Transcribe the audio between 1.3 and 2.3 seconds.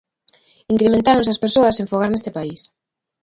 as persoas sen fogar